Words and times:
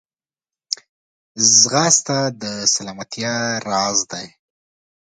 ځغاسته 1.57 2.17
د 2.41 2.43
سلامتیا 2.73 3.35
راز 3.67 3.99
دی 4.11 4.25